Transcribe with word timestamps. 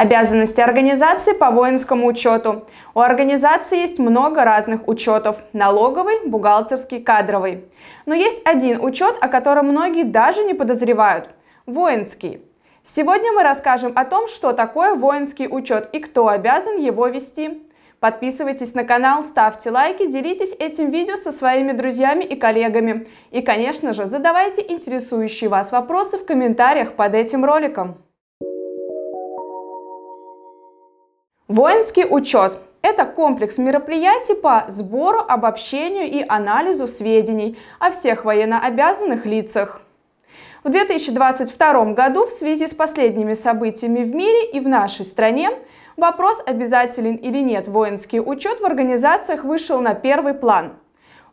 Обязанности 0.00 0.62
организации 0.62 1.34
по 1.34 1.50
воинскому 1.50 2.06
учету. 2.06 2.66
У 2.94 3.00
организации 3.00 3.80
есть 3.80 3.98
много 3.98 4.44
разных 4.44 4.88
учетов– 4.88 5.36
налоговый, 5.52 6.26
бухгалтерский, 6.26 7.02
кадровый. 7.02 7.66
Но 8.06 8.14
есть 8.14 8.40
один 8.46 8.82
учет, 8.82 9.16
о 9.20 9.28
котором 9.28 9.66
многие 9.66 10.04
даже 10.04 10.42
не 10.44 10.54
подозревают– 10.54 11.28
воинский. 11.66 12.40
Сегодня 12.82 13.30
мы 13.32 13.42
расскажем 13.42 13.92
о 13.94 14.06
том, 14.06 14.26
что 14.28 14.54
такое 14.54 14.94
воинский 14.94 15.46
учет 15.46 15.90
и 15.92 15.98
кто 15.98 16.28
обязан 16.28 16.78
его 16.78 17.06
вести. 17.08 17.62
Подписывайтесь 17.98 18.72
на 18.72 18.84
канал, 18.84 19.22
ставьте 19.22 19.70
лайки, 19.70 20.10
делитесь 20.10 20.56
этим 20.58 20.88
видео 20.88 21.16
со 21.16 21.30
своими 21.30 21.72
друзьями 21.72 22.24
и 22.24 22.36
коллегами. 22.36 23.06
И, 23.32 23.42
конечно 23.42 23.92
же, 23.92 24.06
задавайте 24.06 24.64
интересующие 24.66 25.50
вас 25.50 25.70
вопросы 25.72 26.16
в 26.16 26.24
комментариях 26.24 26.94
под 26.94 27.14
этим 27.14 27.44
роликом. 27.44 27.98
Воинский 31.50 32.04
учет– 32.04 32.60
это 32.82 33.04
комплекс 33.04 33.58
мероприятий 33.58 34.34
по 34.34 34.66
сбору, 34.68 35.18
обобщению 35.18 36.08
и 36.08 36.24
анализу 36.28 36.86
сведений 36.86 37.58
о 37.80 37.90
всех 37.90 38.24
военнообязанных 38.24 39.26
лицах. 39.26 39.82
В 40.62 40.70
2022 40.70 41.86
году 41.86 42.26
в 42.26 42.30
связи 42.30 42.68
с 42.68 42.70
последними 42.72 43.34
событиями 43.34 44.04
в 44.04 44.14
мире 44.14 44.48
и 44.48 44.60
в 44.60 44.68
нашей 44.68 45.04
стране 45.04 45.50
вопрос, 45.96 46.40
обязателен 46.46 47.16
или 47.16 47.40
нет 47.40 47.66
воинский 47.66 48.20
учет 48.20 48.60
в 48.60 48.64
организациях 48.64 49.42
вышел 49.42 49.80
на 49.80 49.94
первый 49.94 50.34
план. 50.34 50.74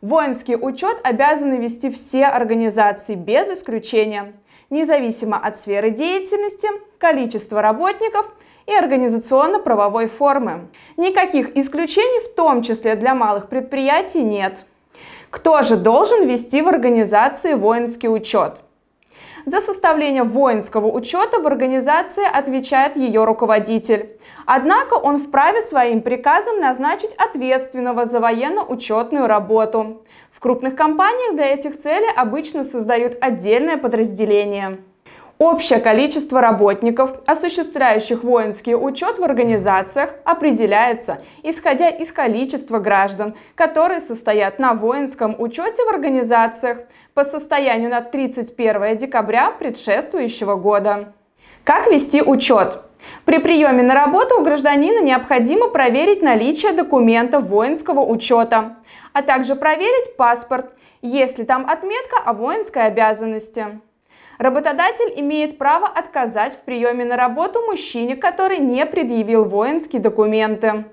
Воинский 0.00 0.56
учет 0.56 0.98
обязаны 1.04 1.58
вести 1.58 1.92
все 1.92 2.24
организации 2.24 3.14
без 3.14 3.46
исключения, 3.50 4.32
независимо 4.68 5.38
от 5.38 5.60
сферы 5.60 5.90
деятельности, 5.90 6.68
количества 6.98 7.62
работников– 7.62 8.26
и 8.68 8.74
организационно-правовой 8.74 10.08
формы. 10.08 10.68
Никаких 10.96 11.56
исключений, 11.56 12.20
в 12.20 12.34
том 12.34 12.62
числе 12.62 12.96
для 12.96 13.14
малых 13.14 13.48
предприятий, 13.48 14.22
нет. 14.22 14.66
Кто 15.30 15.62
же 15.62 15.76
должен 15.76 16.26
вести 16.26 16.60
в 16.60 16.68
организации 16.68 17.54
воинский 17.54 18.08
учет? 18.08 18.60
За 19.46 19.60
составление 19.60 20.24
воинского 20.24 20.88
учета 20.88 21.40
в 21.40 21.46
организации 21.46 22.24
отвечает 22.24 22.96
ее 22.96 23.24
руководитель. 23.24 24.10
Однако 24.44 24.94
он 24.94 25.18
вправе 25.20 25.62
своим 25.62 26.02
приказом 26.02 26.60
назначить 26.60 27.14
ответственного 27.16 28.04
за 28.04 28.20
военно-учетную 28.20 29.26
работу. 29.26 30.02
В 30.30 30.40
крупных 30.40 30.76
компаниях 30.76 31.34
для 31.34 31.46
этих 31.54 31.80
целей 31.80 32.12
обычно 32.14 32.64
создают 32.64 33.16
отдельное 33.22 33.78
подразделение. 33.78 34.78
Общее 35.38 35.78
количество 35.78 36.40
работников, 36.40 37.12
осуществляющих 37.24 38.24
воинский 38.24 38.74
учет 38.74 39.20
в 39.20 39.22
организациях, 39.22 40.10
определяется 40.24 41.22
исходя 41.44 41.88
из 41.90 42.10
количества 42.10 42.80
граждан, 42.80 43.36
которые 43.54 44.00
состоят 44.00 44.58
на 44.58 44.74
воинском 44.74 45.36
учете 45.38 45.84
в 45.84 45.88
организациях 45.90 46.78
по 47.14 47.22
состоянию 47.22 47.88
на 47.88 48.00
31 48.00 48.98
декабря 48.98 49.52
предшествующего 49.52 50.56
года. 50.56 51.12
Как 51.62 51.86
вести 51.86 52.20
учет? 52.20 52.82
При 53.24 53.38
приеме 53.38 53.84
на 53.84 53.94
работу 53.94 54.40
у 54.40 54.42
гражданина 54.42 55.00
необходимо 55.00 55.68
проверить 55.68 56.20
наличие 56.20 56.72
документов 56.72 57.44
воинского 57.44 58.00
учета, 58.00 58.78
а 59.12 59.22
также 59.22 59.54
проверить 59.54 60.16
паспорт, 60.16 60.72
если 61.00 61.44
там 61.44 61.64
отметка 61.70 62.16
о 62.24 62.32
воинской 62.32 62.86
обязанности. 62.86 63.80
Работодатель 64.38 65.12
имеет 65.16 65.58
право 65.58 65.88
отказать 65.88 66.54
в 66.54 66.60
приеме 66.60 67.04
на 67.04 67.16
работу 67.16 67.60
мужчине, 67.62 68.14
который 68.14 68.58
не 68.58 68.86
предъявил 68.86 69.44
воинские 69.44 70.00
документы. 70.00 70.84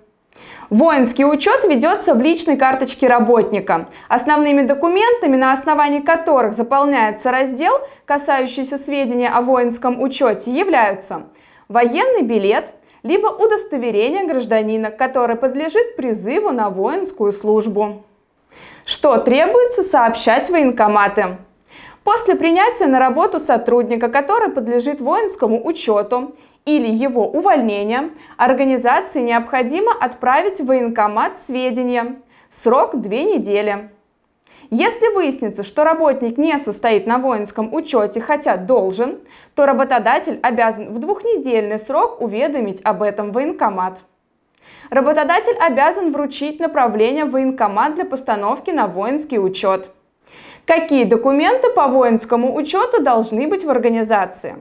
Воинский 0.72 1.26
учет 1.26 1.64
ведется 1.64 2.16
в 2.16 2.22
личной 2.22 2.58
карточке 2.58 3.08
работника. 3.08 3.88
Основными 4.10 4.64
документами, 4.64 5.36
на 5.36 5.54
основании 5.54 6.00
которых 6.00 6.56
заполняется 6.56 7.30
раздел, 7.30 7.74
касающийся 8.06 8.80
сведения 8.80 9.30
о 9.30 9.42
воинском 9.42 10.02
учете, 10.02 10.52
являются 10.52 11.28
военный 11.68 12.24
билет, 12.24 12.72
либо 13.04 13.28
удостоверение 13.28 14.26
гражданина, 14.26 14.90
который 14.90 15.36
подлежит 15.36 15.96
призыву 15.96 16.50
на 16.50 16.72
воинскую 16.72 17.32
службу. 17.32 18.04
Что 18.86 19.18
требуется 19.18 19.84
сообщать 19.84 20.50
военкоматы? 20.50 21.38
После 22.06 22.36
принятия 22.36 22.86
на 22.86 23.00
работу 23.00 23.40
сотрудника, 23.40 24.10
который 24.10 24.50
подлежит 24.50 25.02
воинскому 25.02 25.66
учету 25.66 26.36
или 26.64 26.88
его 26.88 27.28
увольнения, 27.28 28.12
организации 28.38 29.22
необходимо 29.22 29.92
отправить 29.92 30.60
в 30.60 30.68
военкомат 30.68 31.40
сведения. 31.40 32.18
Срок 32.52 33.02
2 33.02 33.12
недели. 33.12 33.90
Если 34.70 35.16
выяснится, 35.16 35.64
что 35.64 35.84
работник 35.84 36.38
не 36.38 36.60
состоит 36.60 37.08
на 37.08 37.18
воинском 37.18 37.74
учете, 37.74 38.22
хотя 38.22 38.56
должен, 38.56 39.18
то 39.56 39.66
работодатель 39.66 40.40
обязан 40.44 40.94
в 40.94 41.00
двухнедельный 41.00 41.80
срок 41.80 42.22
уведомить 42.22 42.82
об 42.84 43.02
этом 43.02 43.32
военкомат. 43.32 43.98
Работодатель 44.92 45.58
обязан 45.58 46.12
вручить 46.12 46.60
направление 46.60 47.26
в 47.26 47.32
военкомат 47.32 47.96
для 47.96 48.06
постановки 48.06 48.70
на 48.70 48.86
воинский 48.86 49.40
учет. 49.40 49.90
Какие 50.66 51.04
документы 51.04 51.70
по 51.70 51.88
воинскому 51.88 52.56
учету 52.56 53.04
должны 53.04 53.48
быть 53.48 53.64
в 53.64 53.70
организации? 53.70 54.56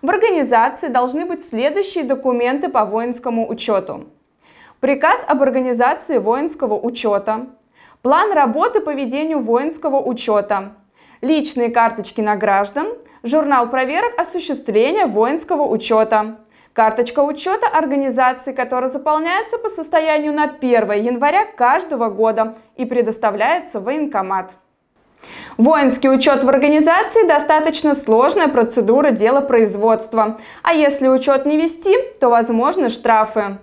В 0.00 0.08
организации 0.08 0.88
должны 0.88 1.26
быть 1.26 1.46
следующие 1.46 2.04
документы 2.04 2.70
по 2.70 2.86
воинскому 2.86 3.46
учету. 3.46 4.06
Приказ 4.80 5.22
об 5.28 5.42
организации 5.42 6.16
воинского 6.16 6.72
учета, 6.80 7.48
план 8.00 8.32
работы 8.32 8.80
по 8.80 8.94
ведению 8.94 9.40
воинского 9.40 10.00
учета, 10.00 10.72
личные 11.20 11.68
карточки 11.68 12.22
на 12.22 12.36
граждан, 12.36 12.86
журнал 13.22 13.68
проверок 13.68 14.18
осуществления 14.18 15.04
воинского 15.04 15.64
учета, 15.68 16.38
карточка 16.72 17.20
учета 17.20 17.66
организации, 17.66 18.54
которая 18.54 18.88
заполняется 18.88 19.58
по 19.58 19.68
состоянию 19.68 20.32
на 20.32 20.44
1 20.44 20.92
января 20.92 21.44
каждого 21.44 22.08
года 22.08 22.56
и 22.76 22.86
предоставляется 22.86 23.80
в 23.80 23.84
военкомат. 23.84 24.52
Воинский 25.56 26.08
учет 26.08 26.44
в 26.44 26.48
организации– 26.48 27.26
достаточно 27.28 27.94
сложная 27.94 28.48
процедура 28.48 29.10
дела 29.10 29.40
производства, 29.40 30.38
а 30.62 30.72
если 30.72 31.08
учет 31.08 31.46
не 31.46 31.56
вести, 31.56 31.96
то 32.20 32.28
возможны 32.28 32.90
штрафы. 32.90 33.58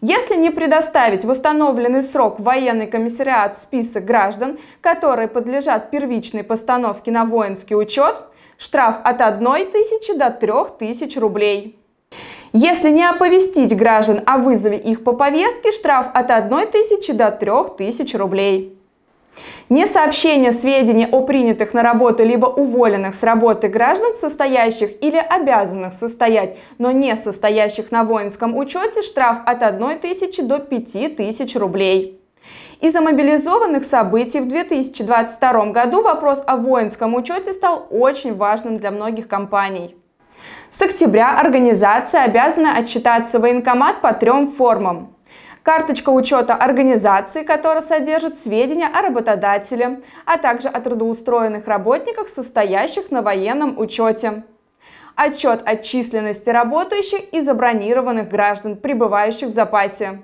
Если 0.00 0.36
не 0.36 0.50
предоставить 0.50 1.24
в 1.24 1.30
установленный 1.30 2.02
срок 2.02 2.38
военный 2.38 2.86
комиссариат 2.86 3.58
список 3.58 4.04
граждан, 4.04 4.58
которые 4.80 5.26
подлежат 5.26 5.90
первичной 5.90 6.44
постановке 6.44 7.10
на 7.10 7.24
воинский 7.24 7.74
учет, 7.74 8.14
штраф 8.58 8.96
от 9.02 9.20
1 9.20 9.72
тысячи 9.72 10.16
до 10.16 10.30
3 10.30 10.52
тысяч 10.78 11.16
рублей. 11.16 11.78
Если 12.52 12.90
не 12.90 13.04
оповестить 13.04 13.76
граждан 13.76 14.22
о 14.24 14.38
вызове 14.38 14.78
их 14.78 15.02
по 15.02 15.12
повестке, 15.12 15.72
штраф 15.72 16.06
от 16.14 16.30
1 16.30 16.70
тысячи 16.70 17.12
до 17.12 17.32
3 17.32 17.50
тысяч 17.76 18.14
рублей. 18.14 18.77
Несообщение 19.70 20.52
сведений 20.52 21.06
о 21.12 21.20
принятых 21.20 21.74
на 21.74 21.82
работу 21.82 22.24
либо 22.24 22.46
уволенных 22.46 23.14
с 23.14 23.22
работы 23.22 23.68
граждан, 23.68 24.14
состоящих 24.18 25.02
или 25.02 25.18
обязанных 25.18 25.92
состоять, 25.92 26.56
но 26.78 26.90
не 26.90 27.14
состоящих 27.16 27.90
на 27.90 28.02
воинском 28.02 28.56
учете, 28.56 29.02
штраф 29.02 29.40
от 29.44 29.62
1 29.62 29.98
тысячи 29.98 30.40
до 30.40 30.58
5 30.58 31.16
тысяч 31.16 31.54
рублей. 31.54 32.18
Из-за 32.80 33.02
мобилизованных 33.02 33.84
событий 33.84 34.40
в 34.40 34.48
2022 34.48 35.66
году 35.66 36.00
вопрос 36.00 36.42
о 36.46 36.56
воинском 36.56 37.14
учете 37.14 37.52
стал 37.52 37.86
очень 37.90 38.34
важным 38.34 38.78
для 38.78 38.90
многих 38.90 39.28
компаний. 39.28 39.94
С 40.70 40.80
октября 40.80 41.38
организация 41.38 42.22
обязана 42.22 42.74
отчитаться 42.74 43.38
военкомат 43.38 44.00
по 44.00 44.14
трем 44.14 44.50
формам 44.50 45.14
карточка 45.68 46.08
учета 46.08 46.54
организации, 46.54 47.42
которая 47.42 47.82
содержит 47.82 48.40
сведения 48.40 48.86
о 48.86 49.02
работодателе, 49.02 50.00
а 50.24 50.38
также 50.38 50.66
о 50.66 50.80
трудоустроенных 50.80 51.68
работниках, 51.68 52.28
состоящих 52.28 53.10
на 53.10 53.20
военном 53.20 53.78
учете. 53.78 54.44
Отчет 55.14 55.60
о 55.66 55.76
численности 55.76 56.48
работающих 56.48 57.34
и 57.34 57.42
забронированных 57.42 58.30
граждан, 58.30 58.76
пребывающих 58.76 59.48
в 59.48 59.52
запасе. 59.52 60.22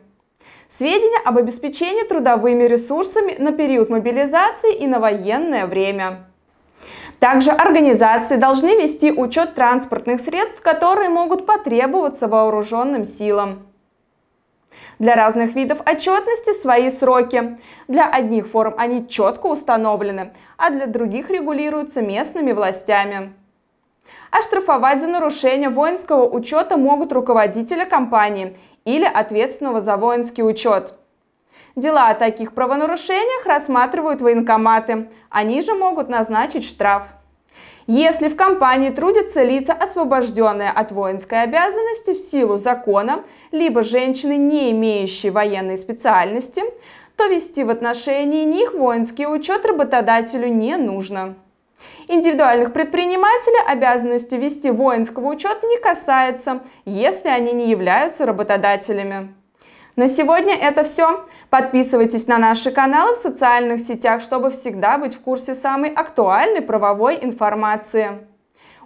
Сведения 0.70 1.20
об 1.26 1.36
обеспечении 1.36 2.04
трудовыми 2.04 2.64
ресурсами 2.64 3.36
на 3.38 3.52
период 3.52 3.90
мобилизации 3.90 4.74
и 4.74 4.86
на 4.86 4.98
военное 4.98 5.66
время. 5.66 6.24
Также 7.18 7.50
организации 7.50 8.36
должны 8.36 8.80
вести 8.80 9.12
учет 9.12 9.54
транспортных 9.54 10.22
средств, 10.22 10.62
которые 10.62 11.10
могут 11.10 11.44
потребоваться 11.44 12.28
вооруженным 12.28 13.04
силам. 13.04 13.73
Для 14.98 15.16
разных 15.16 15.54
видов 15.54 15.80
отчетности 15.86 16.52
свои 16.52 16.90
сроки. 16.90 17.58
Для 17.88 18.08
одних 18.08 18.48
форм 18.48 18.74
они 18.78 19.08
четко 19.08 19.46
установлены, 19.46 20.32
а 20.56 20.70
для 20.70 20.86
других 20.86 21.30
регулируются 21.30 22.00
местными 22.00 22.52
властями. 22.52 23.32
Оштрафовать 24.30 25.00
за 25.00 25.06
нарушение 25.06 25.68
воинского 25.68 26.28
учета 26.28 26.76
могут 26.76 27.12
руководителя 27.12 27.86
компании 27.86 28.56
или 28.84 29.04
ответственного 29.04 29.80
за 29.80 29.96
воинский 29.96 30.42
учет. 30.42 30.94
Дела 31.76 32.08
о 32.08 32.14
таких 32.14 32.52
правонарушениях 32.52 33.46
рассматривают 33.46 34.20
военкоматы. 34.20 35.08
Они 35.28 35.60
же 35.60 35.74
могут 35.74 36.08
назначить 36.08 36.64
штраф. 36.64 37.04
Если 37.86 38.28
в 38.28 38.36
компании 38.36 38.88
трудятся 38.90 39.42
лица, 39.42 39.74
освобожденные 39.74 40.70
от 40.70 40.90
воинской 40.90 41.42
обязанности 41.42 42.14
в 42.14 42.18
силу 42.18 42.56
закона, 42.56 43.24
либо 43.52 43.82
женщины, 43.82 44.36
не 44.36 44.70
имеющие 44.70 45.30
военной 45.30 45.76
специальности, 45.76 46.62
то 47.16 47.26
вести 47.26 47.62
в 47.62 47.68
отношении 47.68 48.44
них 48.44 48.72
воинский 48.72 49.26
учет 49.26 49.66
работодателю 49.66 50.48
не 50.48 50.76
нужно. 50.76 51.34
Индивидуальных 52.08 52.72
предпринимателей 52.72 53.62
обязанности 53.66 54.34
вести 54.34 54.70
воинского 54.70 55.28
учета 55.28 55.66
не 55.66 55.78
касается, 55.78 56.62
если 56.86 57.28
они 57.28 57.52
не 57.52 57.70
являются 57.70 58.24
работодателями. 58.24 59.34
На 59.96 60.08
сегодня 60.08 60.56
это 60.56 60.82
все. 60.82 61.24
Подписывайтесь 61.50 62.26
на 62.26 62.38
наши 62.38 62.72
каналы 62.72 63.14
в 63.14 63.18
социальных 63.18 63.80
сетях, 63.80 64.22
чтобы 64.22 64.50
всегда 64.50 64.98
быть 64.98 65.14
в 65.14 65.20
курсе 65.20 65.54
самой 65.54 65.90
актуальной 65.90 66.62
правовой 66.62 67.16
информации. 67.22 68.26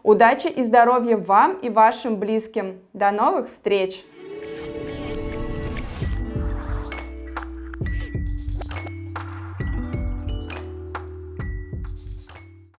Удачи 0.02 0.48
и 0.48 0.62
здоровья 0.62 1.16
вам 1.16 1.54
и 1.54 1.70
вашим 1.70 2.16
близким. 2.16 2.80
До 2.92 3.10
новых 3.10 3.48
встреч! 3.48 4.04